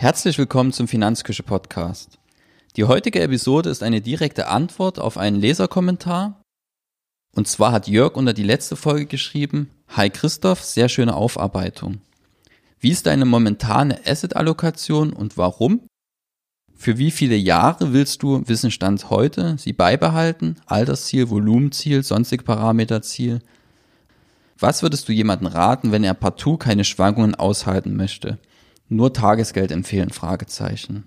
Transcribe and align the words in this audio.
Herzlich 0.00 0.38
willkommen 0.38 0.72
zum 0.72 0.88
Finanzküche 0.88 1.42
Podcast. 1.42 2.18
Die 2.76 2.84
heutige 2.84 3.20
Episode 3.20 3.68
ist 3.68 3.82
eine 3.82 4.00
direkte 4.00 4.48
Antwort 4.48 4.98
auf 4.98 5.18
einen 5.18 5.38
Leserkommentar. 5.38 6.40
Und 7.36 7.46
zwar 7.48 7.72
hat 7.72 7.86
Jörg 7.86 8.16
unter 8.16 8.32
die 8.32 8.42
letzte 8.42 8.76
Folge 8.76 9.04
geschrieben, 9.04 9.68
Hi 9.88 10.08
Christoph, 10.08 10.62
sehr 10.62 10.88
schöne 10.88 11.14
Aufarbeitung. 11.14 12.00
Wie 12.78 12.88
ist 12.88 13.04
deine 13.04 13.26
momentane 13.26 14.00
Asset-Allokation 14.06 15.12
und 15.12 15.36
warum? 15.36 15.82
Für 16.74 16.96
wie 16.96 17.10
viele 17.10 17.36
Jahre 17.36 17.92
willst 17.92 18.22
du 18.22 18.42
Wissenstand 18.48 19.10
heute 19.10 19.58
sie 19.58 19.74
beibehalten? 19.74 20.56
Altersziel, 20.64 21.28
Volumenziel, 21.28 22.02
sonstige 22.04 22.44
Parameterziel? 22.44 23.40
Was 24.58 24.82
würdest 24.82 25.10
du 25.10 25.12
jemanden 25.12 25.46
raten, 25.46 25.92
wenn 25.92 26.04
er 26.04 26.14
partout 26.14 26.56
keine 26.56 26.84
Schwankungen 26.84 27.34
aushalten 27.34 27.96
möchte? 27.96 28.38
Nur 28.90 29.14
Tagesgeld 29.14 29.70
empfehlen? 29.70 30.10
Fragezeichen. 30.10 31.06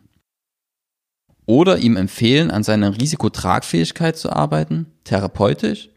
Oder 1.46 1.78
ihm 1.78 1.98
empfehlen, 1.98 2.50
an 2.50 2.64
seiner 2.64 2.98
Risikotragfähigkeit 2.98 4.18
zu 4.18 4.32
arbeiten, 4.32 4.88
therapeutisch? 5.04 5.90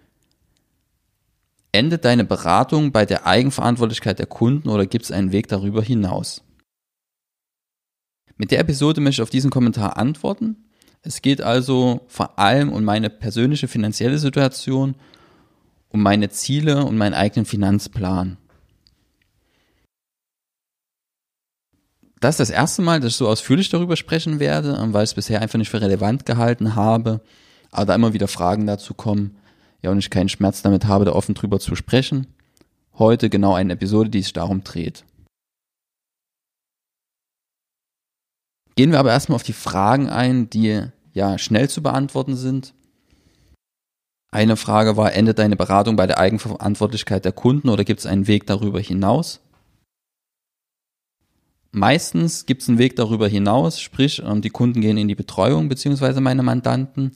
Endet 1.73 2.05
deine 2.05 2.25
Beratung 2.25 2.91
bei 2.91 3.07
der 3.07 3.27
Eigenverantwortlichkeit 3.27 4.19
der 4.19 4.27
Kunden 4.27 4.69
oder 4.69 4.87
gibt 4.87 5.05
es 5.05 5.12
einen 5.12 5.31
Weg 5.31 5.47
darüber 5.49 5.83
hinaus? 5.83 6.43
Mit 8.37 8.51
der 8.51 8.61
Episode 8.61 9.01
möchte 9.01 9.21
ich 9.21 9.23
auf 9.23 9.31
diesen 9.31 9.51
Kommentar 9.51 9.97
antworten. 9.97 10.57
Es 11.03 11.23
geht 11.23 11.41
also 11.41 12.00
vor 12.09 12.39
allem 12.39 12.73
um 12.73 12.83
meine 12.83 13.11
persönliche 13.11 13.69
finanzielle 13.69 14.19
Situation, 14.19 14.97
um 15.89 16.03
meine 16.03 16.31
Ziele 16.31 16.84
und 16.84 16.97
meinen 16.98 17.15
eigenen 17.15 17.47
Finanzplan. 17.47 18.39
Das 22.20 22.34
ist 22.34 22.48
das 22.48 22.50
erste 22.50 22.83
Mal, 22.83 23.00
dass 23.00 23.12
ich 23.12 23.17
so 23.17 23.28
ausführlich 23.28 23.69
darüber 23.69 23.97
sprechen 23.97 24.41
werde, 24.41 24.78
ähm, 24.81 24.92
weil 24.92 25.05
ich 25.05 25.11
es 25.11 25.14
bisher 25.14 25.42
einfach 25.42 25.59
nicht 25.59 25.70
für 25.70 25.81
relevant 25.81 26.27
gehalten 26.27 26.75
habe, 26.75 27.20
aber 27.70 27.86
da 27.86 27.95
immer 27.95 28.12
wieder 28.12 28.28
Fragen 28.28 28.67
dazu 28.67 28.95
kommen, 28.95 29.36
ja, 29.83 29.91
und 29.91 29.98
ich 29.98 30.11
keinen 30.11 30.28
Schmerz 30.28 30.62
damit 30.62 30.87
habe, 30.87 31.05
da 31.05 31.12
offen 31.12 31.34
drüber 31.34 31.61
zu 31.61 31.77
sprechen. 31.77 32.27
Heute 32.98 33.28
genau 33.28 33.55
eine 33.55 33.75
Episode, 33.75 34.09
die 34.09 34.22
sich 34.22 34.33
darum 34.33 34.64
dreht. 34.64 35.05
Gehen 38.75 38.91
wir 38.92 38.98
aber 38.98 39.11
erstmal 39.11 39.37
auf 39.37 39.42
die 39.42 39.53
Fragen 39.53 40.09
ein, 40.09 40.50
die 40.50 40.83
ja 41.12 41.39
schnell 41.39 41.69
zu 41.69 41.83
beantworten 41.83 42.37
sind. 42.37 42.75
Eine 44.31 44.56
Frage 44.56 44.97
war, 44.97 45.14
endet 45.14 45.39
deine 45.39 45.56
Beratung 45.56 45.97
bei 45.97 46.06
der 46.06 46.19
Eigenverantwortlichkeit 46.19 47.25
der 47.25 47.33
Kunden 47.33 47.69
oder 47.69 47.84
gibt 47.84 48.00
es 48.00 48.06
einen 48.06 48.27
Weg 48.27 48.47
darüber 48.47 48.81
hinaus? 48.81 49.41
Meistens 51.77 52.46
gibt 52.46 52.62
es 52.62 52.70
einen 52.70 52.78
Weg 52.78 52.96
darüber 52.96 53.28
hinaus, 53.28 53.78
sprich, 53.78 54.22
ähm, 54.24 54.41
die 54.41 54.48
Kunden 54.48 54.80
gehen 54.80 54.96
in 54.96 55.08
die 55.08 55.14
Betreuung 55.14 55.69
beziehungsweise 55.69 56.22
meine 56.22 56.42
Mandanten. 56.42 57.12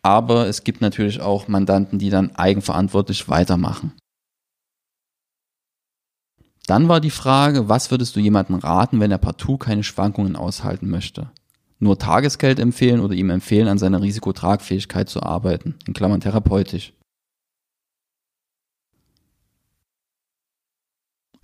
Aber 0.00 0.46
es 0.46 0.64
gibt 0.64 0.80
natürlich 0.80 1.20
auch 1.20 1.46
Mandanten, 1.46 1.98
die 1.98 2.08
dann 2.08 2.34
eigenverantwortlich 2.34 3.28
weitermachen. 3.28 3.92
Dann 6.66 6.88
war 6.88 7.02
die 7.02 7.10
Frage, 7.10 7.68
was 7.68 7.90
würdest 7.90 8.16
du 8.16 8.20
jemandem 8.20 8.56
raten, 8.56 9.00
wenn 9.00 9.10
er 9.10 9.18
partout 9.18 9.58
keine 9.58 9.82
Schwankungen 9.82 10.34
aushalten 10.34 10.88
möchte? 10.88 11.30
Nur 11.78 11.98
Tagesgeld 11.98 12.58
empfehlen 12.58 13.00
oder 13.00 13.12
ihm 13.12 13.28
empfehlen, 13.28 13.68
an 13.68 13.76
seiner 13.76 14.00
Risikotragfähigkeit 14.00 15.10
zu 15.10 15.22
arbeiten, 15.22 15.74
in 15.86 15.92
Klammern 15.92 16.22
therapeutisch. 16.22 16.94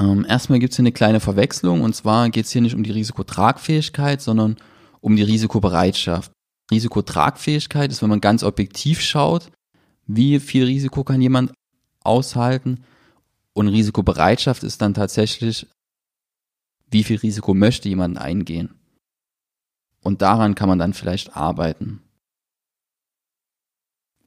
Ähm, 0.06 0.24
erstmal 0.28 0.58
gibt 0.58 0.72
es 0.72 0.76
hier 0.76 0.82
eine 0.82 0.92
kleine 0.92 1.20
Verwechslung 1.20 1.80
und 1.82 1.94
zwar 1.94 2.30
geht 2.30 2.46
es 2.46 2.52
hier 2.52 2.62
nicht 2.62 2.74
um 2.74 2.82
die 2.82 2.92
Risikotragfähigkeit, 2.92 4.22
sondern 4.22 4.56
um 5.00 5.16
die 5.16 5.22
Risikobereitschaft. 5.22 6.32
Risikotragfähigkeit 6.70 7.90
ist, 7.90 8.02
wenn 8.02 8.10
man 8.10 8.20
ganz 8.20 8.42
objektiv 8.42 9.00
schaut, 9.00 9.50
wie 10.06 10.38
viel 10.40 10.64
Risiko 10.64 11.04
kann 11.04 11.20
jemand 11.20 11.52
aushalten 12.02 12.84
und 13.52 13.68
Risikobereitschaft 13.68 14.62
ist 14.62 14.80
dann 14.82 14.94
tatsächlich, 14.94 15.66
wie 16.90 17.02
viel 17.02 17.18
Risiko 17.18 17.54
möchte 17.54 17.88
jemand 17.88 18.18
eingehen. 18.18 18.74
Und 20.02 20.22
daran 20.22 20.54
kann 20.54 20.68
man 20.68 20.78
dann 20.78 20.94
vielleicht 20.94 21.36
arbeiten. 21.36 22.00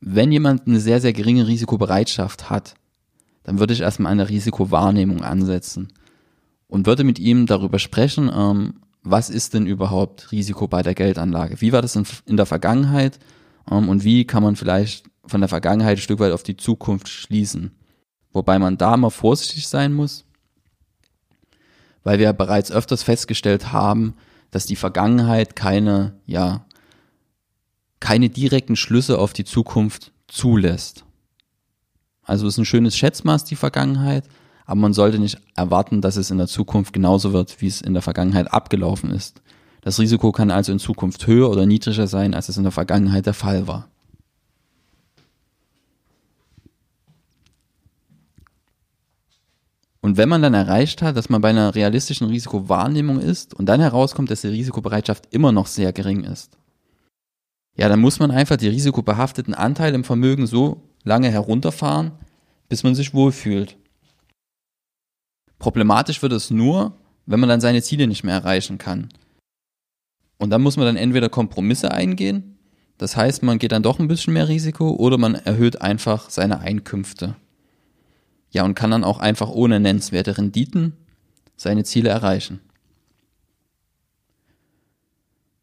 Wenn 0.01 0.31
jemand 0.31 0.67
eine 0.67 0.79
sehr, 0.79 0.99
sehr 0.99 1.13
geringe 1.13 1.47
Risikobereitschaft 1.47 2.49
hat, 2.49 2.75
dann 3.43 3.59
würde 3.59 3.73
ich 3.73 3.81
erstmal 3.81 4.11
eine 4.11 4.29
Risikowahrnehmung 4.29 5.23
ansetzen 5.23 5.91
und 6.67 6.85
würde 6.85 7.03
mit 7.03 7.19
ihm 7.19 7.45
darüber 7.45 7.79
sprechen, 7.79 8.31
ähm, 8.33 8.75
was 9.01 9.29
ist 9.29 9.53
denn 9.53 9.65
überhaupt 9.65 10.31
Risiko 10.31 10.67
bei 10.67 10.83
der 10.83 10.93
Geldanlage? 10.93 11.61
Wie 11.61 11.71
war 11.71 11.81
das 11.81 11.95
in, 11.95 12.05
in 12.25 12.37
der 12.37 12.45
Vergangenheit 12.45 13.19
ähm, 13.69 13.89
und 13.89 14.03
wie 14.03 14.25
kann 14.25 14.43
man 14.43 14.55
vielleicht 14.55 15.09
von 15.25 15.41
der 15.41 15.47
Vergangenheit 15.47 15.97
ein 15.97 16.01
Stück 16.01 16.19
weit 16.19 16.33
auf 16.33 16.43
die 16.43 16.57
Zukunft 16.57 17.07
schließen? 17.07 17.71
Wobei 18.31 18.59
man 18.59 18.77
da 18.77 18.97
mal 18.97 19.09
vorsichtig 19.09 19.67
sein 19.67 19.93
muss, 19.93 20.25
weil 22.03 22.19
wir 22.19 22.31
bereits 22.33 22.71
öfters 22.71 23.03
festgestellt 23.03 23.71
haben, 23.71 24.15
dass 24.51 24.65
die 24.65 24.75
Vergangenheit 24.75 25.55
keine, 25.55 26.19
ja, 26.25 26.65
keine 27.99 28.29
direkten 28.29 28.75
Schlüsse 28.75 29.17
auf 29.19 29.33
die 29.33 29.45
Zukunft 29.45 30.11
zulässt. 30.27 31.05
Also 32.29 32.47
ist 32.47 32.59
ein 32.59 32.65
schönes 32.65 32.95
Schätzmaß 32.95 33.43
die 33.45 33.55
Vergangenheit, 33.55 34.23
aber 34.67 34.79
man 34.79 34.93
sollte 34.93 35.17
nicht 35.17 35.39
erwarten, 35.55 35.99
dass 35.99 36.15
es 36.15 36.29
in 36.29 36.37
der 36.37 36.45
Zukunft 36.45 36.93
genauso 36.93 37.33
wird, 37.33 37.59
wie 37.59 37.65
es 37.65 37.81
in 37.81 37.93
der 37.93 38.03
Vergangenheit 38.03 38.53
abgelaufen 38.53 39.09
ist. 39.09 39.41
Das 39.81 39.99
Risiko 39.99 40.31
kann 40.31 40.51
also 40.51 40.71
in 40.71 40.77
Zukunft 40.77 41.25
höher 41.25 41.49
oder 41.49 41.65
niedriger 41.65 42.05
sein, 42.05 42.35
als 42.35 42.47
es 42.47 42.57
in 42.57 42.63
der 42.63 42.71
Vergangenheit 42.71 43.25
der 43.25 43.33
Fall 43.33 43.67
war. 43.67 43.89
Und 50.01 50.17
wenn 50.17 50.29
man 50.29 50.43
dann 50.43 50.53
erreicht 50.53 51.01
hat, 51.01 51.17
dass 51.17 51.29
man 51.29 51.41
bei 51.41 51.49
einer 51.49 51.73
realistischen 51.73 52.27
Risikowahrnehmung 52.27 53.19
ist 53.19 53.55
und 53.55 53.65
dann 53.65 53.81
herauskommt, 53.81 54.29
dass 54.29 54.41
die 54.41 54.49
Risikobereitschaft 54.49 55.33
immer 55.33 55.51
noch 55.51 55.65
sehr 55.65 55.93
gering 55.93 56.23
ist, 56.25 56.59
ja, 57.75 57.89
dann 57.89 57.99
muss 57.99 58.19
man 58.19 58.29
einfach 58.29 58.57
die 58.57 58.67
risikobehafteten 58.67 59.55
Anteile 59.55 59.95
im 59.95 60.03
Vermögen 60.03 60.45
so 60.45 60.88
lange 61.03 61.31
herunterfahren, 61.31 62.11
bis 62.67 62.83
man 62.83 62.95
sich 62.95 63.13
wohlfühlt. 63.13 63.77
Problematisch 65.57 66.21
wird 66.21 66.33
es 66.33 66.51
nur, 66.51 66.97
wenn 67.25 67.39
man 67.39 67.49
dann 67.49 67.61
seine 67.61 67.81
Ziele 67.81 68.07
nicht 68.07 68.23
mehr 68.23 68.35
erreichen 68.35 68.77
kann. 68.77 69.09
Und 70.37 70.51
dann 70.51 70.61
muss 70.61 70.77
man 70.77 70.85
dann 70.85 70.95
entweder 70.95 71.29
Kompromisse 71.29 71.91
eingehen, 71.91 72.59
das 72.99 73.15
heißt, 73.15 73.43
man 73.43 73.59
geht 73.59 73.71
dann 73.71 73.81
doch 73.81 73.97
ein 73.97 74.09
bisschen 74.09 74.33
mehr 74.33 74.49
Risiko 74.49 74.91
oder 74.91 75.17
man 75.17 75.35
erhöht 75.35 75.81
einfach 75.81 76.29
seine 76.29 76.59
Einkünfte. 76.59 77.35
Ja, 78.51 78.65
und 78.65 78.75
kann 78.75 78.91
dann 78.91 79.05
auch 79.05 79.19
einfach 79.19 79.49
ohne 79.49 79.79
nennenswerte 79.79 80.37
Renditen 80.37 80.97
seine 81.55 81.85
Ziele 81.85 82.09
erreichen. 82.09 82.59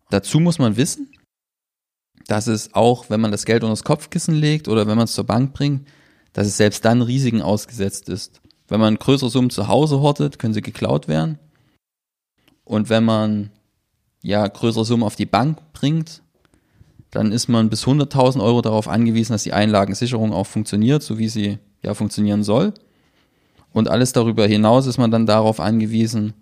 Dazu 0.08 0.40
muss 0.40 0.58
man 0.58 0.78
wissen, 0.78 1.10
dass 2.26 2.46
es 2.46 2.74
auch, 2.74 3.08
wenn 3.08 3.20
man 3.20 3.30
das 3.30 3.44
Geld 3.44 3.62
unter 3.62 3.72
das 3.72 3.84
Kopfkissen 3.84 4.34
legt 4.34 4.68
oder 4.68 4.86
wenn 4.86 4.96
man 4.96 5.04
es 5.04 5.14
zur 5.14 5.24
Bank 5.24 5.52
bringt, 5.52 5.86
dass 6.32 6.46
es 6.46 6.56
selbst 6.56 6.84
dann 6.84 7.02
Risiken 7.02 7.40
ausgesetzt 7.40 8.08
ist. 8.08 8.40
Wenn 8.68 8.80
man 8.80 8.96
größere 8.96 9.30
Summen 9.30 9.50
zu 9.50 9.68
Hause 9.68 10.00
hortet, 10.00 10.38
können 10.38 10.54
sie 10.54 10.62
geklaut 10.62 11.06
werden. 11.06 11.38
Und 12.64 12.90
wenn 12.90 13.04
man 13.04 13.50
ja 14.22 14.46
größere 14.46 14.84
Summen 14.84 15.04
auf 15.04 15.14
die 15.14 15.26
Bank 15.26 15.60
bringt, 15.72 16.22
dann 17.10 17.30
ist 17.30 17.48
man 17.48 17.70
bis 17.70 17.84
100.000 17.84 18.42
Euro 18.42 18.60
darauf 18.60 18.88
angewiesen, 18.88 19.32
dass 19.32 19.44
die 19.44 19.52
Einlagensicherung 19.52 20.32
auch 20.32 20.46
funktioniert, 20.46 21.02
so 21.04 21.18
wie 21.18 21.28
sie 21.28 21.58
ja 21.82 21.94
funktionieren 21.94 22.42
soll. 22.42 22.74
Und 23.72 23.88
alles 23.88 24.12
darüber 24.12 24.46
hinaus 24.46 24.86
ist 24.86 24.98
man 24.98 25.12
dann 25.12 25.26
darauf 25.26 25.60
angewiesen, 25.60 26.34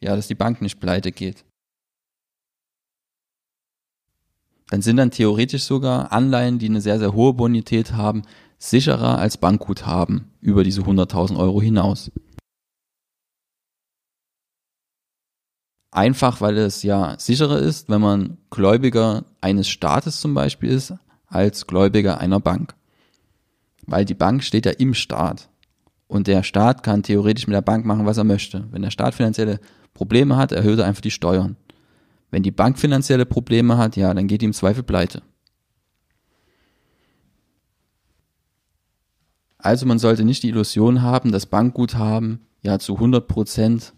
ja, 0.00 0.16
dass 0.16 0.26
die 0.26 0.34
Bank 0.34 0.60
nicht 0.60 0.80
pleite 0.80 1.12
geht 1.12 1.44
dann 4.70 4.82
sind 4.82 4.96
dann 4.96 5.10
theoretisch 5.10 5.64
sogar 5.64 6.12
Anleihen, 6.12 6.58
die 6.58 6.66
eine 6.66 6.80
sehr, 6.80 6.98
sehr 6.98 7.12
hohe 7.12 7.34
Bonität 7.34 7.92
haben, 7.92 8.22
sicherer 8.58 9.18
als 9.18 9.36
Bankguthaben 9.36 10.32
über 10.40 10.64
diese 10.64 10.82
100.000 10.82 11.36
Euro 11.36 11.60
hinaus. 11.60 12.10
Einfach, 15.90 16.40
weil 16.40 16.58
es 16.58 16.82
ja 16.82 17.14
sicherer 17.18 17.58
ist, 17.58 17.88
wenn 17.88 18.00
man 18.00 18.38
Gläubiger 18.50 19.26
eines 19.40 19.68
Staates 19.68 20.20
zum 20.20 20.34
Beispiel 20.34 20.70
ist, 20.70 20.92
als 21.26 21.66
Gläubiger 21.66 22.18
einer 22.18 22.40
Bank. 22.40 22.74
Weil 23.86 24.04
die 24.04 24.14
Bank 24.14 24.42
steht 24.42 24.66
ja 24.66 24.72
im 24.72 24.94
Staat. 24.94 25.50
Und 26.08 26.26
der 26.26 26.42
Staat 26.42 26.82
kann 26.82 27.02
theoretisch 27.02 27.46
mit 27.46 27.54
der 27.54 27.62
Bank 27.62 27.84
machen, 27.84 28.06
was 28.06 28.16
er 28.16 28.24
möchte. 28.24 28.66
Wenn 28.72 28.82
der 28.82 28.90
Staat 28.90 29.14
finanzielle 29.14 29.60
Probleme 29.92 30.36
hat, 30.36 30.52
erhöht 30.52 30.78
er 30.78 30.86
einfach 30.86 31.00
die 31.00 31.10
Steuern. 31.10 31.56
Wenn 32.34 32.42
die 32.42 32.50
Bank 32.50 32.80
finanzielle 32.80 33.26
Probleme 33.26 33.78
hat, 33.78 33.94
ja, 33.94 34.12
dann 34.12 34.26
geht 34.26 34.40
die 34.40 34.46
im 34.46 34.52
Zweifel 34.52 34.82
pleite. 34.82 35.22
Also 39.56 39.86
man 39.86 40.00
sollte 40.00 40.24
nicht 40.24 40.42
die 40.42 40.48
Illusion 40.48 41.00
haben, 41.00 41.30
dass 41.30 41.46
Bankguthaben 41.46 42.44
ja 42.60 42.80
zu 42.80 42.94
100 42.94 43.28
Prozent 43.28 43.94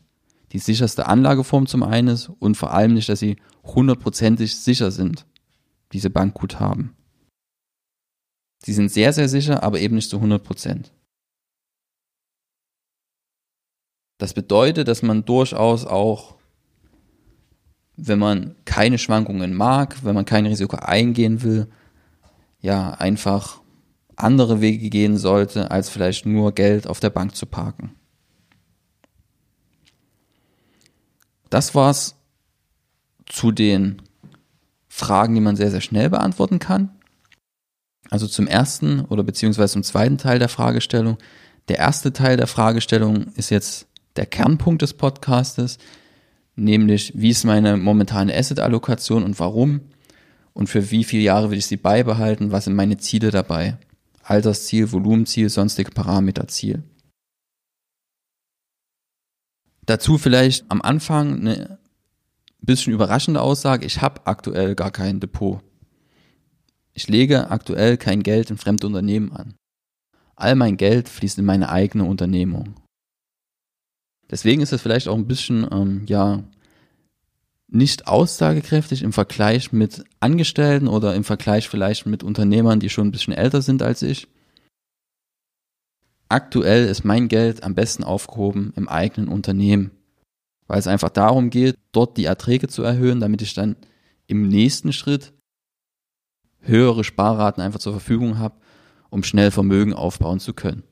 die 0.53 0.59
sicherste 0.59 1.07
Anlageform 1.07 1.67
zum 1.67 1.83
einen 1.83 2.09
ist 2.09 2.29
und 2.29 2.59
vor 2.59 2.75
allem 2.75 2.93
nicht, 2.93 3.09
dass 3.09 3.21
sie 3.21 3.39
hundertprozentig 3.65 4.55
sicher 4.55 4.91
sind, 4.91 5.25
diese 5.95 6.11
Bankguthaben. 6.11 6.95
Sie 8.63 8.75
sind 8.75 8.91
sehr, 8.91 9.15
sehr 9.15 9.31
sicher, 9.31 9.63
aber 9.63 9.81
eben 9.81 9.95
nicht 9.95 10.11
zu 10.11 10.17
100 10.17 10.45
Prozent. 10.45 10.93
Das 14.19 14.35
bedeutet, 14.35 14.89
dass 14.89 15.01
man 15.01 15.25
durchaus 15.25 15.87
auch, 15.87 16.36
wenn 17.97 18.19
man 18.19 18.55
keine 18.65 18.99
Schwankungen 18.99 19.55
mag, 19.55 20.05
wenn 20.05 20.15
man 20.15 20.25
kein 20.25 20.47
Risiko 20.47 20.77
eingehen 20.77 21.43
will, 21.43 21.69
ja, 22.61 22.91
einfach 22.93 23.61
andere 24.17 24.61
Wege 24.61 24.89
gehen 24.91 25.17
sollte, 25.19 25.71
als 25.71 25.89
vielleicht 25.89 26.27
nur 26.27 26.53
Geld 26.53 26.87
auf 26.87 27.01
der 27.01 27.11
Bank 27.11 27.37
zu 27.37 27.47
parken. 27.47 27.95
Das 31.51 31.75
war's 31.75 32.17
zu 33.27 33.53
den 33.53 34.03
Fragen, 34.89 35.35
die 35.35 35.41
man 35.41 35.57
sehr, 35.57 35.71
sehr 35.71 35.81
schnell 35.81 36.11
beantworten 36.11 36.59
kann. 36.59 36.91
Also 38.11 38.27
zum 38.27 38.47
ersten 38.47 39.01
oder 39.01 39.23
beziehungsweise 39.23 39.75
zum 39.75 39.83
zweiten 39.83 40.19
Teil 40.19 40.39
der 40.39 40.49
Fragestellung. 40.49 41.19
Der 41.69 41.79
erste 41.79 42.13
Teil 42.13 42.37
der 42.37 42.47
Fragestellung 42.47 43.33
ist 43.35 43.51
jetzt 43.51 43.89
der 44.17 44.27
Kernpunkt 44.27 44.83
des 44.83 44.95
Podcastes, 44.95 45.79
nämlich 46.57 47.13
wie 47.15 47.31
ist 47.31 47.45
meine 47.45 47.77
momentane 47.77 48.35
Asset-Allokation 48.35 49.23
und 49.23 49.39
warum 49.39 49.83
und 50.53 50.69
für 50.69 50.91
wie 50.91 51.05
viele 51.05 51.23
Jahre 51.23 51.51
will 51.51 51.59
ich 51.59 51.67
sie 51.67 51.77
beibehalten, 51.77 52.51
was 52.51 52.65
sind 52.65 52.75
meine 52.75 52.97
Ziele 52.97 53.31
dabei. 53.31 53.79
Altersziel, 54.23 54.91
Volumenziel, 54.91 55.51
sonstige 55.51 55.93
Parameterziel. 55.93 56.83
Dazu 59.85 60.19
vielleicht 60.19 60.69
am 60.69 60.83
Anfang 60.83 61.41
eine 61.41 61.79
bisschen 62.61 62.93
überraschende 62.93 63.41
Aussage, 63.41 63.87
ich 63.87 64.03
habe 64.03 64.27
aktuell 64.27 64.75
gar 64.75 64.91
kein 64.91 65.21
Depot. 65.21 65.61
Ich 66.93 67.09
lege 67.09 67.51
aktuell 67.51 67.97
kein 67.97 68.23
Geld 68.23 68.51
in 68.51 68.57
fremde 68.57 68.87
Unternehmen 68.87 69.33
an. 69.33 69.55
All 70.35 70.55
mein 70.57 70.77
Geld 70.77 71.09
fließt 71.09 71.39
in 71.39 71.45
meine 71.45 71.69
eigene 71.69 72.05
Unternehmung. 72.05 72.75
Deswegen 74.31 74.63
ist 74.63 74.73
es 74.73 74.83
vielleicht 74.83 75.09
auch 75.09 75.17
ein 75.17 75.29
bisschen, 75.29 75.67
ähm, 75.71 76.03
ja, 76.07 76.43
nicht 77.69 78.07
aussagekräftig 78.07 79.03
im 79.03 79.13
Vergleich 79.13 79.73
mit 79.73 80.05
Angestellten 80.21 80.89
oder 80.89 81.15
im 81.15 81.25
Vergleich 81.25 81.69
vielleicht 81.69 82.07
mit 82.07 82.23
Unternehmern, 82.23 82.81
die 82.81 82.89
schon 82.89 83.09
ein 83.09 83.13
bisschen 83.13 83.33
älter 83.33 83.63
sind 83.63 83.83
als 83.83 84.03
ich. 84.03 84.29
Aktuell 86.29 86.87
ist 86.87 87.05
mein 87.05 87.29
Geld 87.29 87.63
am 87.63 87.75
besten 87.75 88.05
aufgehoben 88.05 88.73
im 88.77 88.89
eigenen 88.89 89.29
Unternehmen, 89.29 89.91
weil 90.67 90.79
es 90.79 90.87
einfach 90.87 91.11
darum 91.11 91.51
geht, 91.51 91.77
dort 91.93 92.17
die 92.17 92.25
Erträge 92.25 92.69
zu 92.69 92.83
erhöhen, 92.83 93.21
damit 93.21 93.43
ich 93.43 93.55
dann 93.55 93.77
im 94.27 94.49
nächsten 94.49 94.93
Schritt 94.93 95.33
höhere 96.61 97.05
Sparraten 97.05 97.63
einfach 97.63 97.79
zur 97.79 97.93
Verfügung 97.93 98.39
habe, 98.39 98.57
um 99.11 99.23
schnell 99.23 99.53
Vermögen 99.53 99.93
aufbauen 99.93 100.41
zu 100.41 100.53
können. 100.53 100.83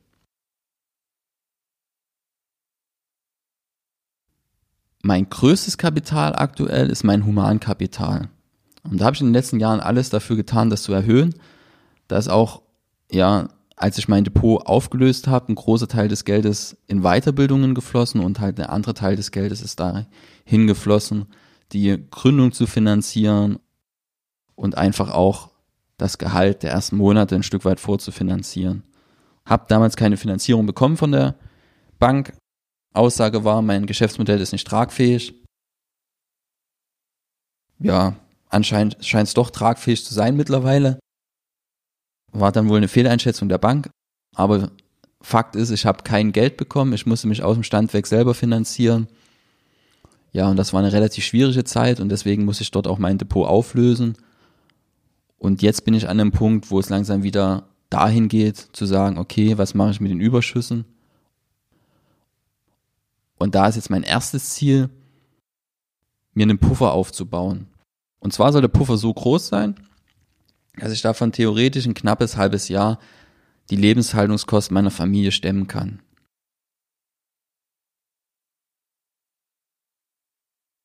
Mein 5.06 5.28
größtes 5.28 5.76
Kapital 5.76 6.34
aktuell 6.34 6.88
ist 6.88 7.04
mein 7.04 7.26
Humankapital. 7.26 8.30
Und 8.84 9.02
da 9.02 9.04
habe 9.04 9.14
ich 9.14 9.20
in 9.20 9.26
den 9.26 9.34
letzten 9.34 9.60
Jahren 9.60 9.80
alles 9.80 10.08
dafür 10.08 10.34
getan, 10.34 10.70
das 10.70 10.82
zu 10.82 10.94
erhöhen. 10.94 11.34
Da 12.08 12.16
ist 12.16 12.28
auch, 12.28 12.62
ja, 13.12 13.50
als 13.76 13.98
ich 13.98 14.08
mein 14.08 14.24
Depot 14.24 14.66
aufgelöst 14.66 15.28
habe, 15.28 15.52
ein 15.52 15.56
großer 15.56 15.88
Teil 15.88 16.08
des 16.08 16.24
Geldes 16.24 16.78
in 16.86 17.02
Weiterbildungen 17.02 17.74
geflossen 17.74 18.22
und 18.22 18.40
halt 18.40 18.56
der 18.56 18.72
andere 18.72 18.94
Teil 18.94 19.14
des 19.14 19.30
Geldes 19.30 19.60
ist 19.60 19.78
da 19.78 20.06
hingeflossen, 20.46 21.26
die 21.72 22.02
Gründung 22.10 22.52
zu 22.52 22.66
finanzieren 22.66 23.58
und 24.54 24.78
einfach 24.78 25.10
auch 25.10 25.50
das 25.98 26.16
Gehalt 26.16 26.62
der 26.62 26.70
ersten 26.70 26.96
Monate 26.96 27.34
ein 27.34 27.42
Stück 27.42 27.66
weit 27.66 27.78
vorzufinanzieren. 27.78 28.84
Hab 29.44 29.68
damals 29.68 29.96
keine 29.96 30.16
Finanzierung 30.16 30.64
bekommen 30.64 30.96
von 30.96 31.12
der 31.12 31.34
Bank, 31.98 32.32
Aussage 32.94 33.44
war, 33.44 33.60
mein 33.60 33.86
Geschäftsmodell 33.86 34.40
ist 34.40 34.52
nicht 34.52 34.66
tragfähig. 34.66 35.34
Ja, 37.80 38.16
anscheinend 38.48 39.04
scheint 39.04 39.28
es 39.28 39.34
doch 39.34 39.50
tragfähig 39.50 40.04
zu 40.04 40.14
sein 40.14 40.36
mittlerweile. 40.36 40.98
War 42.32 42.52
dann 42.52 42.68
wohl 42.68 42.78
eine 42.78 42.88
Fehleinschätzung 42.88 43.48
der 43.48 43.58
Bank. 43.58 43.90
Aber 44.34 44.70
Fakt 45.20 45.56
ist, 45.56 45.70
ich 45.70 45.86
habe 45.86 46.02
kein 46.02 46.32
Geld 46.32 46.56
bekommen. 46.56 46.92
Ich 46.92 47.06
musste 47.06 47.28
mich 47.28 47.42
aus 47.42 47.54
dem 47.54 47.62
Stand 47.62 47.92
weg 47.94 48.06
selber 48.06 48.34
finanzieren. 48.34 49.08
Ja, 50.32 50.48
und 50.48 50.56
das 50.56 50.72
war 50.72 50.80
eine 50.80 50.92
relativ 50.92 51.24
schwierige 51.24 51.64
Zeit 51.64 52.00
und 52.00 52.08
deswegen 52.08 52.44
muss 52.44 52.60
ich 52.60 52.70
dort 52.70 52.88
auch 52.88 52.98
mein 52.98 53.18
Depot 53.18 53.46
auflösen. 53.46 54.16
Und 55.38 55.62
jetzt 55.62 55.84
bin 55.84 55.94
ich 55.94 56.08
an 56.08 56.20
einem 56.20 56.32
Punkt, 56.32 56.70
wo 56.70 56.80
es 56.80 56.88
langsam 56.88 57.22
wieder 57.22 57.68
dahin 57.88 58.28
geht, 58.28 58.56
zu 58.56 58.86
sagen, 58.86 59.18
okay, 59.18 59.58
was 59.58 59.74
mache 59.74 59.90
ich 59.90 60.00
mit 60.00 60.10
den 60.10 60.20
Überschüssen? 60.20 60.84
Und 63.44 63.54
da 63.54 63.68
ist 63.68 63.76
jetzt 63.76 63.90
mein 63.90 64.04
erstes 64.04 64.54
Ziel, 64.54 64.88
mir 66.32 66.44
einen 66.44 66.58
Puffer 66.58 66.92
aufzubauen. 66.92 67.66
Und 68.18 68.32
zwar 68.32 68.50
soll 68.50 68.62
der 68.62 68.68
Puffer 68.68 68.96
so 68.96 69.12
groß 69.12 69.48
sein, 69.48 69.86
dass 70.76 70.92
ich 70.92 71.02
davon 71.02 71.30
theoretisch 71.30 71.84
ein 71.84 71.92
knappes 71.92 72.38
halbes 72.38 72.68
Jahr 72.68 72.98
die 73.68 73.76
Lebenshaltungskosten 73.76 74.72
meiner 74.72 74.90
Familie 74.90 75.30
stemmen 75.30 75.66
kann. 75.66 76.00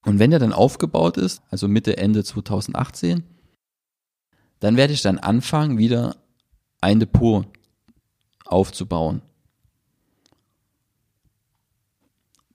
Und 0.04 0.20
wenn 0.20 0.32
der 0.32 0.40
dann 0.40 0.52
aufgebaut 0.52 1.16
ist, 1.16 1.42
also 1.50 1.70
Mitte, 1.70 1.96
Ende 1.96 2.26
2018, 2.26 3.24
dann 4.60 4.76
werde 4.76 4.92
ich 4.92 5.02
dann 5.02 5.18
anfangen, 5.18 5.78
wieder 5.78 6.18
ein 6.82 7.00
Depot 7.00 7.48
aufzubauen. 8.44 9.22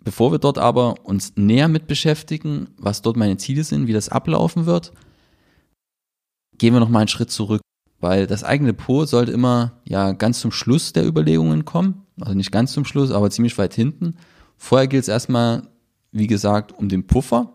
Bevor 0.04 0.32
wir 0.32 0.38
dort 0.38 0.58
aber 0.58 0.94
uns 1.04 1.32
näher 1.36 1.68
mit 1.68 1.86
beschäftigen, 1.86 2.68
was 2.76 3.00
dort 3.00 3.16
meine 3.16 3.38
Ziele 3.38 3.64
sind, 3.64 3.86
wie 3.86 3.94
das 3.94 4.10
ablaufen 4.10 4.66
wird, 4.66 4.92
gehen 6.58 6.74
wir 6.74 6.80
noch 6.80 6.90
mal 6.90 7.00
einen 7.00 7.08
Schritt 7.08 7.30
zurück, 7.30 7.62
weil 8.00 8.26
das 8.26 8.44
eigene 8.44 8.74
Depot 8.74 9.08
sollte 9.08 9.32
immer 9.32 9.80
ja 9.84 10.12
ganz 10.12 10.40
zum 10.40 10.52
Schluss 10.52 10.92
der 10.92 11.06
Überlegungen 11.06 11.64
kommen, 11.64 12.02
also 12.20 12.34
nicht 12.34 12.52
ganz 12.52 12.72
zum 12.72 12.84
Schluss, 12.84 13.10
aber 13.10 13.30
ziemlich 13.30 13.56
weit 13.56 13.74
hinten. 13.74 14.16
Vorher 14.58 14.86
gilt 14.86 15.04
es 15.04 15.08
erstmal, 15.08 15.68
wie 16.12 16.26
gesagt, 16.26 16.72
um 16.72 16.88
den 16.88 17.06
Puffer, 17.06 17.54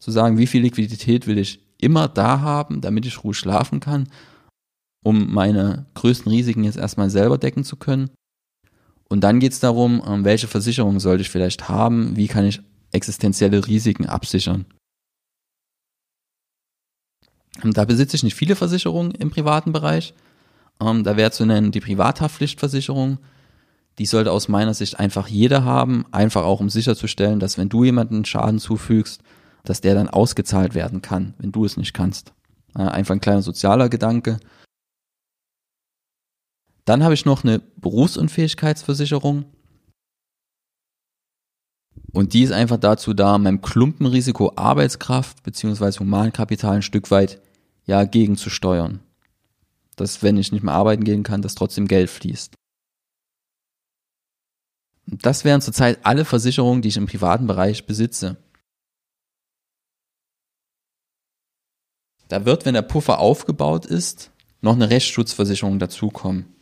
zu 0.00 0.10
sagen, 0.10 0.38
wie 0.38 0.46
viel 0.46 0.62
Liquidität 0.62 1.26
will 1.26 1.38
ich 1.38 1.60
immer 1.78 2.08
da 2.08 2.40
haben, 2.40 2.80
damit 2.80 3.06
ich 3.06 3.22
ruhig 3.22 3.36
schlafen 3.36 3.80
kann, 3.80 4.08
um 5.04 5.32
meine 5.32 5.86
größten 5.94 6.32
Risiken 6.32 6.64
jetzt 6.64 6.78
erstmal 6.78 7.10
selber 7.10 7.38
decken 7.38 7.64
zu 7.64 7.76
können. 7.76 8.10
Und 9.10 9.22
dann 9.22 9.40
geht 9.40 9.52
es 9.52 9.60
darum, 9.60 10.02
ähm, 10.06 10.24
welche 10.24 10.46
Versicherungen 10.46 11.00
sollte 11.00 11.22
ich 11.22 11.30
vielleicht 11.30 11.68
haben, 11.68 12.16
wie 12.16 12.28
kann 12.28 12.46
ich 12.46 12.62
existenzielle 12.92 13.66
Risiken 13.66 14.06
absichern. 14.06 14.64
Und 17.62 17.76
da 17.76 17.84
besitze 17.84 18.16
ich 18.16 18.22
nicht 18.22 18.36
viele 18.36 18.56
Versicherungen 18.56 19.10
im 19.12 19.30
privaten 19.30 19.72
Bereich. 19.72 20.14
Ähm, 20.80 21.04
da 21.04 21.16
wäre 21.16 21.32
zu 21.32 21.44
nennen 21.44 21.72
die 21.72 21.80
Privathaftpflichtversicherung. 21.80 23.18
Die 23.98 24.06
sollte 24.06 24.32
aus 24.32 24.48
meiner 24.48 24.74
Sicht 24.74 24.98
einfach 24.98 25.26
jeder 25.26 25.64
haben, 25.64 26.06
einfach 26.12 26.44
auch 26.44 26.60
um 26.60 26.70
sicherzustellen, 26.70 27.40
dass 27.40 27.58
wenn 27.58 27.68
du 27.68 27.84
jemanden 27.84 28.24
Schaden 28.24 28.60
zufügst, 28.60 29.20
dass 29.64 29.80
der 29.80 29.94
dann 29.94 30.08
ausgezahlt 30.08 30.74
werden 30.74 31.02
kann, 31.02 31.34
wenn 31.38 31.52
du 31.52 31.64
es 31.64 31.76
nicht 31.76 31.92
kannst. 31.92 32.32
Einfach 32.72 33.14
ein 33.14 33.20
kleiner 33.20 33.42
sozialer 33.42 33.88
Gedanke. 33.88 34.38
Dann 36.84 37.02
habe 37.04 37.14
ich 37.14 37.24
noch 37.24 37.44
eine 37.44 37.60
Berufsunfähigkeitsversicherung. 37.76 39.44
Und 42.12 42.32
die 42.32 42.42
ist 42.42 42.52
einfach 42.52 42.78
dazu 42.78 43.14
da, 43.14 43.38
meinem 43.38 43.60
Klumpenrisiko 43.60 44.52
Arbeitskraft 44.56 45.42
bzw. 45.42 46.00
Humankapital 46.00 46.76
ein 46.76 46.82
Stück 46.82 47.10
weit 47.10 47.40
ja 47.86 48.04
gegenzusteuern. 48.04 49.00
Dass, 49.96 50.22
wenn 50.22 50.36
ich 50.36 50.52
nicht 50.52 50.62
mehr 50.62 50.74
arbeiten 50.74 51.04
gehen 51.04 51.22
kann, 51.22 51.42
dass 51.42 51.54
trotzdem 51.54 51.86
Geld 51.86 52.10
fließt. 52.10 52.54
Das 55.06 55.44
wären 55.44 55.60
zurzeit 55.60 55.98
alle 56.04 56.24
Versicherungen, 56.24 56.82
die 56.82 56.88
ich 56.88 56.96
im 56.96 57.06
privaten 57.06 57.46
Bereich 57.46 57.86
besitze. 57.86 58.36
Da 62.28 62.44
wird, 62.44 62.64
wenn 62.64 62.74
der 62.74 62.82
Puffer 62.82 63.18
aufgebaut 63.18 63.86
ist, 63.86 64.30
noch 64.60 64.74
eine 64.74 64.88
Rechtsschutzversicherung 64.88 65.80
dazukommen. 65.80 66.54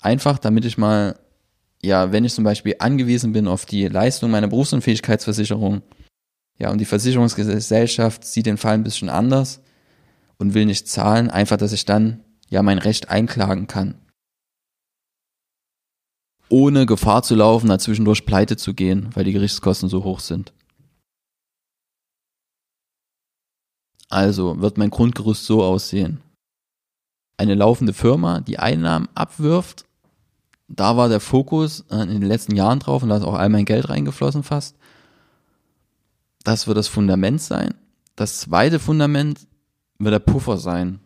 Einfach, 0.00 0.38
damit 0.38 0.64
ich 0.64 0.78
mal, 0.78 1.18
ja, 1.82 2.12
wenn 2.12 2.24
ich 2.24 2.34
zum 2.34 2.44
Beispiel 2.44 2.76
angewiesen 2.78 3.32
bin 3.32 3.48
auf 3.48 3.66
die 3.66 3.86
Leistung 3.88 4.30
meiner 4.30 4.48
Berufsunfähigkeitsversicherung, 4.48 5.82
ja, 6.58 6.70
und 6.70 6.78
die 6.78 6.84
Versicherungsgesellschaft 6.84 8.24
sieht 8.24 8.46
den 8.46 8.56
Fall 8.56 8.74
ein 8.74 8.84
bisschen 8.84 9.08
anders 9.08 9.60
und 10.38 10.54
will 10.54 10.66
nicht 10.66 10.88
zahlen, 10.88 11.30
einfach, 11.30 11.56
dass 11.56 11.72
ich 11.72 11.84
dann 11.84 12.24
ja 12.50 12.62
mein 12.62 12.78
Recht 12.78 13.10
einklagen 13.10 13.66
kann. 13.66 13.94
ohne 16.50 16.86
Gefahr 16.86 17.22
zu 17.22 17.34
laufen, 17.34 17.68
dazwischendurch 17.68 18.24
pleite 18.24 18.56
zu 18.56 18.74
gehen, 18.74 19.10
weil 19.14 19.24
die 19.24 19.32
Gerichtskosten 19.32 19.88
so 19.88 20.04
hoch 20.04 20.20
sind. 20.20 20.52
Also 24.08 24.60
wird 24.60 24.78
mein 24.78 24.90
Grundgerüst 24.90 25.44
so 25.44 25.62
aussehen. 25.62 26.22
Eine 27.36 27.54
laufende 27.54 27.92
Firma, 27.92 28.40
die 28.40 28.58
Einnahmen 28.58 29.08
abwirft, 29.14 29.84
da 30.68 30.96
war 30.96 31.08
der 31.08 31.20
Fokus 31.20 31.84
äh, 31.90 32.02
in 32.02 32.20
den 32.20 32.28
letzten 32.28 32.54
Jahren 32.54 32.78
drauf 32.78 33.02
und 33.02 33.08
da 33.08 33.16
ist 33.16 33.24
auch 33.24 33.34
all 33.34 33.48
mein 33.48 33.64
Geld 33.64 33.88
reingeflossen 33.88 34.42
fast. 34.42 34.76
Das 36.44 36.66
wird 36.66 36.76
das 36.76 36.88
Fundament 36.88 37.40
sein. 37.40 37.74
Das 38.16 38.38
zweite 38.40 38.78
Fundament 38.78 39.40
wird 39.98 40.12
der 40.12 40.18
Puffer 40.18 40.58
sein, 40.58 41.00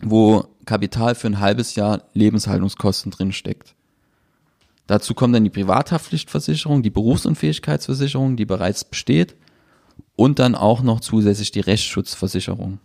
wo 0.00 0.46
Kapital 0.64 1.14
für 1.14 1.28
ein 1.28 1.40
halbes 1.40 1.74
Jahr 1.74 2.04
Lebenshaltungskosten 2.14 3.12
drin 3.12 3.32
steckt. 3.32 3.74
Dazu 4.86 5.14
kommt 5.14 5.34
dann 5.34 5.44
die 5.44 5.50
Privathaftpflichtversicherung, 5.50 6.82
die 6.82 6.90
Berufsunfähigkeitsversicherung, 6.90 8.36
die 8.36 8.44
bereits 8.44 8.84
besteht 8.84 9.36
und 10.14 10.38
dann 10.38 10.54
auch 10.54 10.82
noch 10.82 11.00
zusätzlich 11.00 11.50
die 11.50 11.60
Rechtsschutzversicherung. 11.60 12.78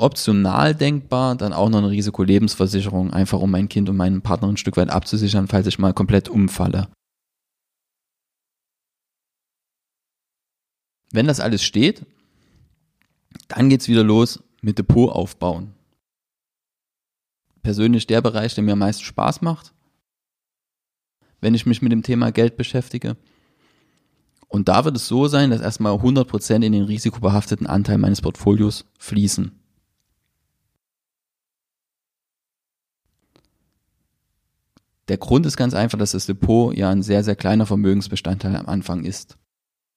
Optional 0.00 0.74
denkbar 0.74 1.36
dann 1.36 1.52
auch 1.52 1.68
noch 1.68 1.78
eine 1.78 1.90
Risikolebensversicherung, 1.90 3.12
einfach 3.12 3.40
um 3.40 3.50
mein 3.50 3.68
Kind 3.68 3.88
und 3.88 3.96
meinen 3.96 4.22
Partner 4.22 4.48
ein 4.48 4.56
Stück 4.56 4.76
weit 4.76 4.90
abzusichern, 4.90 5.48
falls 5.48 5.66
ich 5.66 5.78
mal 5.78 5.94
komplett 5.94 6.28
umfalle. 6.28 6.88
Wenn 11.12 11.26
das 11.26 11.40
alles 11.40 11.62
steht, 11.62 12.06
dann 13.48 13.68
geht's 13.68 13.88
wieder 13.88 14.04
los 14.04 14.42
mit 14.62 14.78
Depot 14.78 15.10
aufbauen. 15.10 15.74
Persönlich 17.62 18.06
der 18.06 18.22
Bereich, 18.22 18.54
der 18.54 18.64
mir 18.64 18.72
am 18.72 18.78
meisten 18.78 19.04
Spaß 19.04 19.42
macht, 19.42 19.72
wenn 21.40 21.54
ich 21.54 21.66
mich 21.66 21.82
mit 21.82 21.92
dem 21.92 22.02
Thema 22.02 22.32
Geld 22.32 22.56
beschäftige. 22.56 23.16
Und 24.48 24.68
da 24.68 24.84
wird 24.84 24.96
es 24.96 25.06
so 25.06 25.28
sein, 25.28 25.50
dass 25.50 25.60
erstmal 25.60 25.94
100% 25.94 26.64
in 26.64 26.72
den 26.72 26.84
risikobehafteten 26.84 27.66
Anteil 27.66 27.98
meines 27.98 28.20
Portfolios 28.20 28.84
fließen. 28.98 29.59
Der 35.10 35.18
Grund 35.18 35.44
ist 35.44 35.56
ganz 35.56 35.74
einfach, 35.74 35.98
dass 35.98 36.12
das 36.12 36.26
Depot 36.26 36.72
ja 36.72 36.88
ein 36.88 37.02
sehr, 37.02 37.24
sehr 37.24 37.34
kleiner 37.34 37.66
Vermögensbestandteil 37.66 38.54
am 38.54 38.66
Anfang 38.66 39.02
ist. 39.02 39.38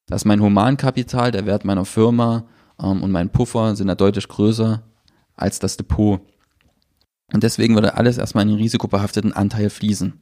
Das 0.07 0.23
ist 0.23 0.25
mein 0.25 0.41
Humankapital, 0.41 1.29
der 1.29 1.45
Wert 1.45 1.65
meiner 1.65 1.85
Firma 1.85 2.47
ähm, 2.81 3.03
und 3.03 3.11
mein 3.11 3.29
Puffer 3.29 3.75
sind 3.75 3.85
da 3.89 3.93
deutlich 3.93 4.27
größer 4.27 4.81
als 5.35 5.59
das 5.59 5.77
Depot. 5.77 6.19
Und 7.31 7.43
deswegen 7.43 7.75
würde 7.75 7.93
alles 7.93 8.17
erstmal 8.17 8.41
in 8.41 8.47
den 8.49 8.57
risikobehafteten 8.57 9.33
Anteil 9.33 9.69
fließen. 9.69 10.19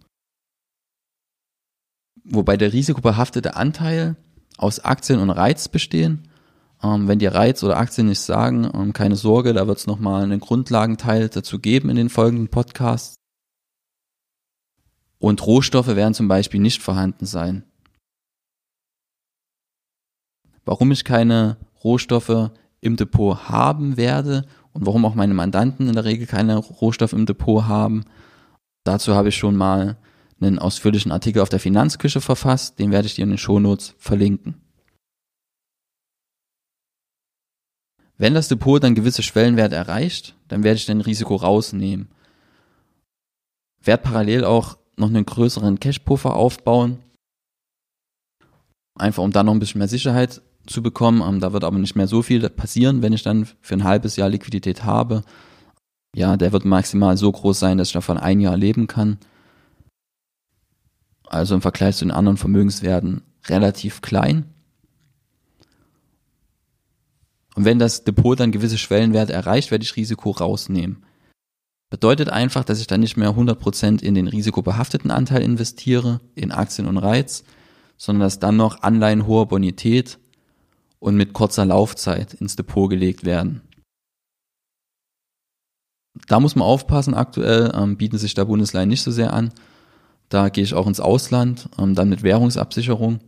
Wobei 2.25 2.57
der 2.57 2.73
risikobehaftete 2.73 3.55
Anteil 3.55 4.17
aus 4.57 4.81
Aktien 4.81 5.19
und 5.19 5.29
Reiz 5.29 5.69
bestehen. 5.69 6.27
Ähm, 6.83 7.07
wenn 7.07 7.19
die 7.19 7.27
Reiz 7.27 7.63
oder 7.63 7.77
Aktien 7.77 8.07
nicht 8.07 8.19
sagen, 8.19 8.69
ähm, 8.73 8.91
keine 8.91 9.15
Sorge, 9.15 9.53
da 9.53 9.67
wird 9.67 9.77
es 9.77 9.87
nochmal 9.87 10.23
einen 10.23 10.41
Grundlagenteil 10.41 11.29
dazu 11.29 11.59
geben 11.59 11.89
in 11.89 11.95
den 11.95 12.09
folgenden 12.09 12.49
Podcasts. 12.49 13.20
Und 15.21 15.45
Rohstoffe 15.45 15.95
werden 15.95 16.15
zum 16.15 16.27
Beispiel 16.27 16.59
nicht 16.59 16.81
vorhanden 16.81 17.27
sein. 17.27 17.63
Warum 20.65 20.91
ich 20.91 21.05
keine 21.05 21.57
Rohstoffe 21.83 22.49
im 22.81 22.95
Depot 22.95 23.47
haben 23.47 23.97
werde 23.97 24.47
und 24.73 24.87
warum 24.87 25.05
auch 25.05 25.13
meine 25.13 25.35
Mandanten 25.35 25.87
in 25.87 25.93
der 25.93 26.05
Regel 26.05 26.25
keine 26.25 26.57
Rohstoffe 26.57 27.13
im 27.13 27.27
Depot 27.27 27.65
haben, 27.65 28.03
dazu 28.83 29.13
habe 29.13 29.29
ich 29.29 29.37
schon 29.37 29.55
mal 29.55 29.95
einen 30.39 30.57
ausführlichen 30.57 31.11
Artikel 31.11 31.43
auf 31.43 31.49
der 31.49 31.59
Finanzküche 31.59 32.19
verfasst, 32.19 32.79
den 32.79 32.91
werde 32.91 33.05
ich 33.05 33.13
dir 33.13 33.23
in 33.23 33.29
den 33.29 33.37
Shownotes 33.37 33.93
verlinken. 33.99 34.55
Wenn 38.17 38.33
das 38.33 38.47
Depot 38.47 38.83
dann 38.83 38.95
gewisse 38.95 39.21
Schwellenwerte 39.21 39.75
erreicht, 39.75 40.35
dann 40.47 40.63
werde 40.63 40.77
ich 40.77 40.87
den 40.87 41.01
Risiko 41.01 41.35
rausnehmen. 41.35 42.09
Werde 43.83 44.01
parallel 44.01 44.45
auch 44.45 44.80
noch 44.97 45.07
einen 45.07 45.25
größeren 45.25 45.79
Cash-Puffer 45.79 46.35
aufbauen. 46.35 46.99
Einfach 48.95 49.23
um 49.23 49.31
da 49.31 49.43
noch 49.43 49.53
ein 49.53 49.59
bisschen 49.59 49.79
mehr 49.79 49.87
Sicherheit 49.87 50.41
zu 50.67 50.83
bekommen. 50.83 51.21
Ähm, 51.21 51.39
da 51.39 51.53
wird 51.53 51.63
aber 51.63 51.79
nicht 51.79 51.95
mehr 51.95 52.07
so 52.07 52.21
viel 52.21 52.47
passieren, 52.49 53.01
wenn 53.01 53.13
ich 53.13 53.23
dann 53.23 53.47
für 53.61 53.75
ein 53.75 53.83
halbes 53.83 54.15
Jahr 54.15 54.29
Liquidität 54.29 54.83
habe. 54.83 55.23
Ja, 56.15 56.37
der 56.37 56.51
wird 56.51 56.65
maximal 56.65 57.17
so 57.17 57.31
groß 57.31 57.57
sein, 57.57 57.77
dass 57.77 57.89
ich 57.89 57.93
davon 57.93 58.17
ein 58.17 58.41
Jahr 58.41 58.57
leben 58.57 58.87
kann. 58.87 59.17
Also 61.27 61.55
im 61.55 61.61
Vergleich 61.61 61.95
zu 61.95 62.05
den 62.05 62.11
anderen 62.11 62.37
Vermögenswerten 62.37 63.21
relativ 63.47 64.01
klein. 64.01 64.53
Und 67.55 67.65
wenn 67.65 67.79
das 67.79 68.03
Depot 68.03 68.39
dann 68.39 68.51
gewisse 68.51 68.77
Schwellenwerte 68.77 69.33
erreicht, 69.33 69.71
werde 69.71 69.83
ich 69.83 69.95
Risiko 69.95 70.31
rausnehmen. 70.31 71.05
Bedeutet 71.91 72.29
einfach, 72.29 72.63
dass 72.63 72.79
ich 72.79 72.87
dann 72.87 73.01
nicht 73.01 73.17
mehr 73.17 73.31
100% 73.31 74.01
in 74.01 74.15
den 74.15 74.27
risikobehafteten 74.27 75.11
Anteil 75.11 75.41
investiere, 75.41 76.21
in 76.35 76.53
Aktien 76.53 76.87
und 76.87 76.97
Reiz, 76.97 77.43
sondern 77.97 78.21
dass 78.21 78.39
dann 78.39 78.55
noch 78.55 78.81
Anleihen 78.81 79.27
hoher 79.27 79.45
Bonität 79.49 80.17
und 80.99 81.17
mit 81.17 81.33
kurzer 81.33 81.65
Laufzeit 81.65 82.33
ins 82.35 82.55
Depot 82.55 82.89
gelegt 82.89 83.25
werden. 83.25 83.61
Da 86.27 86.39
muss 86.39 86.55
man 86.55 86.65
aufpassen, 86.65 87.13
aktuell 87.13 87.73
ähm, 87.75 87.97
bieten 87.97 88.17
sich 88.17 88.33
da 88.35 88.45
Bundesleihen 88.45 88.87
nicht 88.87 89.03
so 89.03 89.11
sehr 89.11 89.33
an. 89.33 89.51
Da 90.29 90.47
gehe 90.47 90.63
ich 90.63 90.73
auch 90.73 90.87
ins 90.87 91.01
Ausland, 91.01 91.67
ähm, 91.77 91.93
dann 91.93 92.07
mit 92.07 92.23
Währungsabsicherung. 92.23 93.19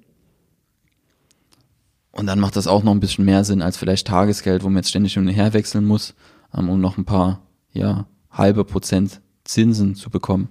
Und 2.12 2.28
dann 2.28 2.40
macht 2.40 2.56
das 2.56 2.68
auch 2.68 2.84
noch 2.84 2.94
ein 2.94 3.02
bisschen 3.02 3.26
mehr 3.26 3.44
Sinn 3.44 3.62
als 3.62 3.76
vielleicht 3.76 4.08
Tagesgeld, 4.08 4.64
wo 4.64 4.70
man 4.70 4.78
jetzt 4.78 4.90
ständig 4.90 5.16
hin 5.16 5.28
und 5.28 5.34
her 5.34 5.52
wechseln 5.52 5.86
muss, 5.86 6.14
ähm, 6.58 6.70
um 6.70 6.80
noch 6.80 6.98
ein 6.98 7.04
paar 7.04 7.42
ja, 7.74 8.06
halbe 8.34 8.66
Prozent 8.66 9.22
Zinsen 9.44 9.96
zu 9.96 10.10
bekommen. 10.10 10.50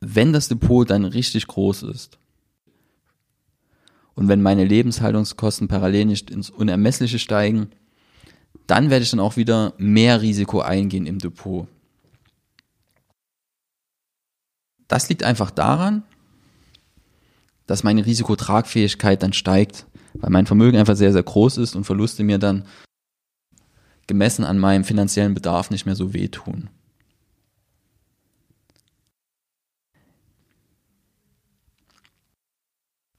Wenn 0.00 0.32
das 0.32 0.48
Depot 0.48 0.88
dann 0.88 1.04
richtig 1.04 1.46
groß 1.46 1.84
ist 1.84 2.18
und 4.14 4.28
wenn 4.28 4.42
meine 4.42 4.64
Lebenshaltungskosten 4.64 5.68
parallel 5.68 6.06
nicht 6.06 6.30
ins 6.30 6.50
Unermessliche 6.50 7.18
steigen, 7.18 7.70
dann 8.66 8.90
werde 8.90 9.04
ich 9.04 9.10
dann 9.10 9.20
auch 9.20 9.36
wieder 9.36 9.74
mehr 9.78 10.22
Risiko 10.22 10.60
eingehen 10.60 11.06
im 11.06 11.18
Depot. 11.18 11.68
Das 14.88 15.08
liegt 15.08 15.24
einfach 15.24 15.50
daran, 15.50 16.04
dass 17.66 17.82
meine 17.82 18.06
Risikotragfähigkeit 18.06 19.22
dann 19.22 19.32
steigt, 19.32 19.86
weil 20.20 20.30
mein 20.30 20.46
Vermögen 20.46 20.78
einfach 20.78 20.96
sehr, 20.96 21.12
sehr 21.12 21.22
groß 21.22 21.58
ist 21.58 21.76
und 21.76 21.84
Verluste 21.84 22.24
mir 22.24 22.38
dann 22.38 22.64
gemessen 24.06 24.44
an 24.44 24.58
meinem 24.58 24.84
finanziellen 24.84 25.34
Bedarf 25.34 25.70
nicht 25.70 25.86
mehr 25.86 25.96
so 25.96 26.12
wehtun. 26.12 26.68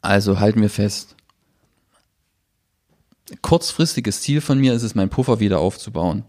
Also 0.02 0.40
halten 0.40 0.62
wir 0.62 0.70
fest. 0.70 1.16
Kurzfristiges 3.42 4.22
Ziel 4.22 4.40
von 4.40 4.58
mir 4.58 4.74
ist 4.74 4.84
es, 4.84 4.96
meinen 4.96 5.10
Puffer 5.10 5.42
wieder 5.42 5.60
aufzubauen. 5.60 6.24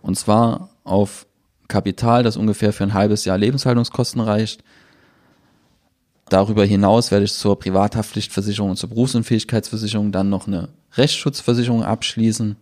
Und 0.00 0.16
zwar 0.16 0.70
auf 0.84 1.26
Kapital, 1.66 2.22
das 2.22 2.36
ungefähr 2.36 2.72
für 2.72 2.84
ein 2.84 2.94
halbes 2.94 3.24
Jahr 3.24 3.36
Lebenshaltungskosten 3.36 4.20
reicht. 4.20 4.62
Darüber 6.30 6.64
hinaus 6.64 7.10
werde 7.10 7.24
ich 7.24 7.34
zur 7.34 7.58
Privathaftpflichtversicherung 7.58 8.70
und 8.70 8.76
zur 8.76 8.88
Berufsunfähigkeitsversicherung 8.88 10.12
dann 10.12 10.30
noch 10.30 10.46
eine 10.46 10.68
Rechtsschutzversicherung 10.92 11.82
abschließen. 11.82 12.54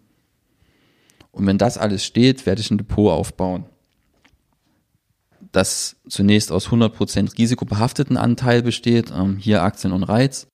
Und 1.33 1.47
wenn 1.47 1.59
das 1.59 1.77
alles 1.77 2.03
steht, 2.03 2.47
werde 2.47 2.63
ich 2.63 2.71
ein 2.71 2.79
Depot 2.79 3.13
aufbauen, 3.13 3.67
das 5.53 5.97
zunächst 6.09 6.51
aus 6.51 6.69
100% 6.69 7.37
risikobehafteten 7.37 8.17
Anteil 8.17 8.63
besteht, 8.63 9.11
ähm, 9.15 9.37
hier 9.37 9.63
Aktien 9.63 9.93
und 9.93 10.03
Reiz. 10.03 10.47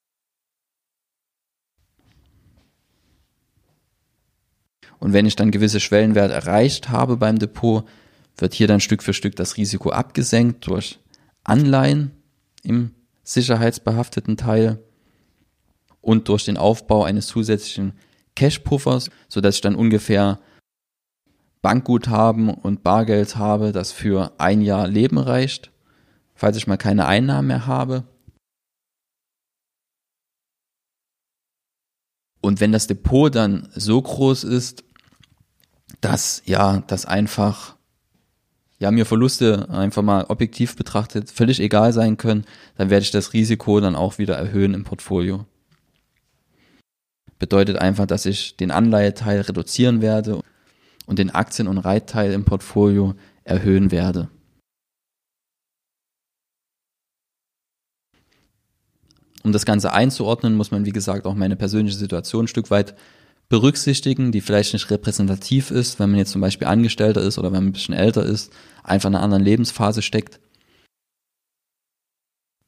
Und 4.99 5.12
wenn 5.12 5.26
ich 5.26 5.37
dann 5.37 5.52
gewisse 5.52 5.78
Schwellenwerte 5.78 6.35
erreicht 6.35 6.88
habe 6.88 7.16
beim 7.16 7.38
Depot, 7.38 7.85
wird 8.37 8.54
hier 8.54 8.66
dann 8.66 8.80
Stück 8.80 9.04
für 9.04 9.14
Stück 9.14 9.37
das 9.37 9.56
Risiko 9.56 9.90
abgesenkt 9.90 10.66
durch 10.66 10.99
Anleihen 11.44 12.11
im 12.64 12.90
sicherheitsbehafteten 13.25 14.37
Teil 14.37 14.83
und 16.00 16.28
durch 16.28 16.45
den 16.45 16.57
Aufbau 16.57 17.04
eines 17.04 17.26
zusätzlichen 17.26 17.95
Cash-Puffers, 18.37 19.11
sodass 19.28 19.57
ich 19.57 19.61
dann 19.61 19.75
ungefähr 19.75 20.38
Bankguthaben 21.62 22.50
und 22.50 22.83
Bargeld 22.83 23.37
habe, 23.37 23.73
das 23.73 23.90
für 23.90 24.33
ein 24.38 24.61
Jahr 24.61 24.87
Leben 24.87 25.19
reicht, 25.19 25.73
falls 26.35 26.59
ich 26.59 26.66
mal 26.66 26.76
keine 26.76 27.07
Einnahmen 27.07 27.49
mehr 27.49 27.66
habe. 27.66 28.04
Und 32.43 32.61
wenn 32.61 32.73
das 32.73 32.87
Depot 32.87 33.35
dann 33.35 33.71
so 33.75 34.02
groß 34.02 34.45
ist, 34.45 34.85
dass 36.02 36.43
ja, 36.45 36.81
dass 36.81 37.07
einfach 37.07 37.74
ja 38.85 38.91
mir 38.91 39.07
Verluste 39.07 39.71
einfach 39.71 40.03
mal 40.03 40.26
objektiv 40.29 40.76
betrachtet 40.76 41.31
völlig 41.31 41.59
egal 41.59 41.95
sein 41.95 42.19
können, 42.19 42.45
dann 42.76 42.91
werde 42.91 43.03
ich 43.03 43.11
das 43.11 43.33
Risiko 43.33 43.81
dann 43.81 43.97
auch 43.97 44.19
wieder 44.19 44.37
erhöhen 44.37 44.75
im 44.75 44.85
Portfolio. 44.85 45.47
Bedeutet 47.38 47.79
einfach, 47.79 48.07
dass 48.07 48.26
ich 48.26 48.59
den 48.59 48.71
Anleiheteil 48.71 49.41
reduzieren 49.41 50.03
werde 50.03 50.43
und 51.07 51.19
den 51.19 51.31
Aktien- 51.31 51.67
und 51.67 51.79
Reitteil 51.79 52.33
im 52.33 52.45
Portfolio 52.45 53.14
erhöhen 53.45 53.91
werde. 53.91 54.29
Um 59.43 59.53
das 59.53 59.64
Ganze 59.64 59.95
einzuordnen, 59.95 60.57
muss 60.57 60.71
man, 60.71 60.85
wie 60.85 60.93
gesagt, 60.93 61.25
auch 61.25 61.35
meine 61.35 61.57
persönliche 61.57 61.97
Situation 61.97 62.45
ein 62.45 62.49
Stück 62.49 62.71
weit 62.71 62.95
berücksichtigen, 63.48 64.32
die 64.32 64.40
vielleicht 64.40 64.72
nicht 64.72 64.90
repräsentativ 64.90 65.70
ist, 65.70 65.98
wenn 65.98 66.10
man 66.10 66.18
jetzt 66.18 66.32
zum 66.32 66.40
Beispiel 66.40 66.66
Angestellter 66.66 67.20
ist 67.20 67.38
oder 67.38 67.52
wenn 67.52 67.62
man 67.64 67.68
ein 67.68 67.72
bisschen 67.72 67.94
älter 67.94 68.24
ist, 68.24 68.52
einfach 68.82 69.08
in 69.08 69.14
einer 69.14 69.24
anderen 69.24 69.44
Lebensphase 69.44 70.02
steckt. 70.02 70.40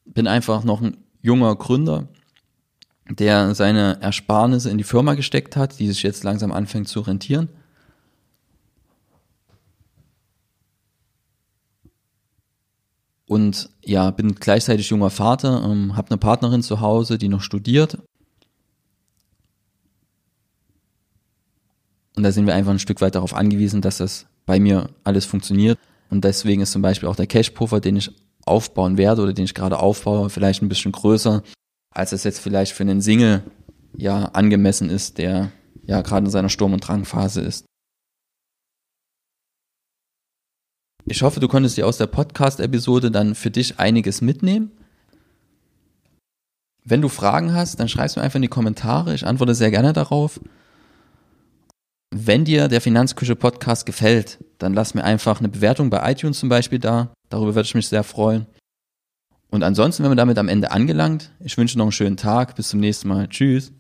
Bin 0.05 0.27
einfach 0.27 0.65
noch 0.65 0.83
ein 0.83 0.99
junger 1.23 1.57
Gründer, 1.57 2.09
der 3.09 3.55
seine 3.55 4.01
Ersparnisse 4.01 4.71
in 4.71 4.79
die 4.79 4.85
Firma 4.85 5.15
gesteckt 5.15 5.57
hat, 5.57 5.79
die 5.79 5.89
sich 5.89 6.03
jetzt 6.03 6.25
langsam 6.25 6.53
anfängt 6.53 6.89
zu 6.89 7.01
rentieren. 7.01 7.49
Und 13.29 13.71
ja, 13.85 14.11
bin 14.13 14.37
gleichzeitig 14.37 14.89
junger 14.89 15.11
Vater, 15.11 15.65
ähm, 15.65 15.97
habe 15.97 16.11
eine 16.11 16.19
Partnerin 16.19 16.63
zu 16.63 16.81
Hause, 16.81 17.19
die 17.19 17.29
noch 17.29 17.41
studiert. 17.41 17.99
Und 22.17 22.23
da 22.23 22.33
sind 22.33 22.47
wir 22.47 22.55
einfach 22.55 22.73
ein 22.73 22.79
Stück 22.79 23.01
weit 23.01 23.15
darauf 23.15 23.35
angewiesen, 23.35 23.83
dass 23.83 23.99
das 23.99 24.27
bei 24.47 24.59
mir 24.59 24.89
alles 25.05 25.27
funktioniert. 25.27 25.79
Und 26.09 26.25
deswegen 26.25 26.63
ist 26.63 26.73
zum 26.73 26.83
Beispiel 26.83 27.09
auch 27.09 27.17
der 27.17 27.27
Cash-Puffer, 27.27 27.81
den 27.81 27.97
ich 27.97 28.11
aufbauen 28.47 28.97
werde 28.97 29.23
oder 29.23 29.33
den 29.33 29.45
ich 29.45 29.55
gerade 29.55 29.79
aufbaue, 29.79 30.31
vielleicht 30.31 30.63
ein 30.63 30.69
bisschen 30.69 30.93
größer, 30.93 31.43
als 31.91 32.13
es 32.13 32.25
jetzt 32.25 32.39
vielleicht 32.39 32.73
für 32.73 32.85
einen 32.85 33.01
Single 33.01 33.43
ja 33.97 34.27
angemessen 34.27 34.89
ist, 34.89 35.19
der 35.19 35.51
ja 35.85 36.01
gerade 36.01 36.27
in 36.27 36.31
seiner 36.31 36.49
Sturm- 36.49 36.73
und 36.73 36.81
Drangphase 36.81 37.41
ist. 37.41 37.67
Ich 41.09 41.23
hoffe, 41.23 41.41
du 41.41 41.49
konntest 41.49 41.77
dir 41.77 41.87
aus 41.87 41.99
der 41.99 42.07
Podcast-Episode 42.07 43.11
dann 43.11 43.35
für 43.35 43.51
dich 43.51 43.79
einiges 43.79 44.21
mitnehmen. 44.21 44.73
Wenn 46.85 47.03
du 47.03 47.09
Fragen 47.09 47.53
hast, 47.53 47.79
dann 47.79 47.89
schreibst 47.89 48.17
du 48.17 48.21
einfach 48.21 48.37
in 48.37 48.43
die 48.43 48.49
Kommentare. 48.49 49.15
Ich 49.15 49.27
antworte 49.27 49.55
sehr 49.55 49.71
gerne 49.71 49.93
darauf. 49.93 50.41
Wenn 52.15 52.45
dir 52.45 52.69
der 52.69 52.81
Finanzküche 52.81 53.37
Podcast 53.37 53.85
gefällt, 53.85 54.39
dann 54.59 54.75
lass 54.75 54.95
mir 54.95 55.05
einfach 55.05 55.41
eine 55.41 55.49
Bewertung 55.49 55.91
bei 55.91 56.11
iTunes 56.11 56.39
zum 56.39 56.49
Beispiel 56.49 56.79
da. 56.79 57.13
Darüber 57.29 57.55
würde 57.55 57.67
ich 57.67 57.75
mich 57.75 57.89
sehr 57.89 58.05
freuen. 58.05 58.47
Und 59.51 59.63
ansonsten, 59.63 60.03
wenn 60.03 60.11
wir 60.11 60.17
damit 60.17 60.39
am 60.39 60.49
Ende 60.49 60.71
angelangt, 60.71 61.33
ich 61.41 61.57
wünsche 61.57 61.79
noch 61.79 61.87
einen 61.87 61.93
schönen 61.93 62.17
Tag. 62.17 62.57
Bis 62.57 62.69
zum 62.69 62.81
nächsten 62.81 63.09
Mal. 63.09 63.29
Tschüss. 63.29 63.73